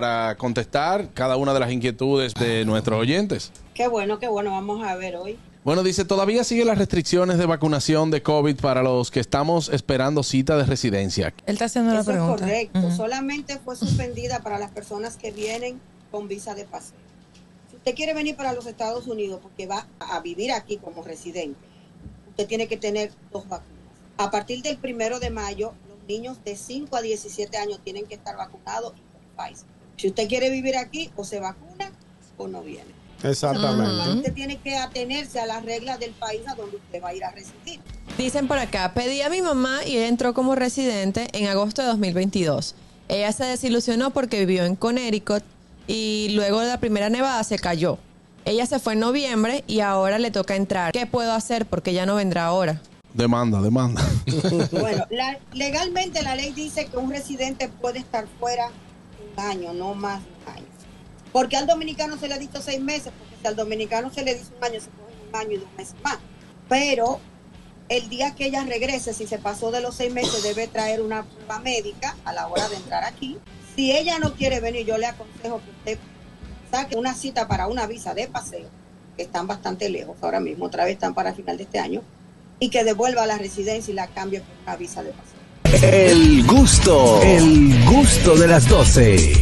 [0.00, 3.52] para contestar cada una de las inquietudes de nuestros oyentes.
[3.74, 5.38] Qué bueno, qué bueno, vamos a ver hoy.
[5.62, 10.22] Bueno, dice, todavía siguen las restricciones de vacunación de COVID para los que estamos esperando
[10.22, 11.34] cita de residencia.
[11.44, 12.44] Él está haciendo la Eso es pregunta.
[12.44, 12.90] correcto.
[12.92, 15.78] Solamente fue suspendida para las personas que vienen
[16.10, 16.96] con visa de paseo.
[17.68, 21.60] Si usted quiere venir para los Estados Unidos porque va a vivir aquí como residente,
[22.30, 23.74] usted tiene que tener dos vacunas.
[24.16, 28.14] A partir del primero de mayo, los niños de 5 a 17 años tienen que
[28.14, 29.00] estar vacunados y
[29.36, 29.68] con Pfizer.
[30.00, 31.90] Si usted quiere vivir aquí, o se vacuna
[32.38, 32.90] o no viene.
[33.22, 34.10] Exactamente.
[34.16, 37.22] Usted tiene que atenerse a las reglas del país a donde usted va a ir
[37.22, 37.80] a residir.
[38.16, 41.88] Dicen por acá, pedí a mi mamá y ella entró como residente en agosto de
[41.88, 42.74] 2022.
[43.08, 45.42] Ella se desilusionó porque vivió en Connecticut
[45.86, 47.98] y luego de la primera nevada se cayó.
[48.46, 50.92] Ella se fue en noviembre y ahora le toca entrar.
[50.92, 51.66] ¿Qué puedo hacer?
[51.66, 52.80] Porque ella no vendrá ahora.
[53.12, 54.02] Demanda, demanda.
[54.70, 58.70] Bueno, la- legalmente la ley dice que un residente puede estar fuera
[59.20, 60.66] un año, no más un año.
[61.32, 64.34] Porque al dominicano se le ha dicho seis meses, porque si al dominicano se le
[64.34, 66.18] dice un año, se coge un año y dos meses más.
[66.68, 67.20] Pero
[67.88, 71.24] el día que ella regrese, si se pasó de los seis meses, debe traer una
[71.24, 73.38] prueba médica a la hora de entrar aquí.
[73.74, 75.98] Si ella no quiere venir, yo le aconsejo que usted
[76.70, 78.68] saque una cita para una visa de paseo,
[79.16, 82.02] que están bastante lejos ahora mismo, otra vez están para final de este año,
[82.58, 85.40] y que devuelva la residencia y la cambie por una visa de paseo.
[85.82, 87.20] El gusto,
[88.10, 89.32] gusto de las 12.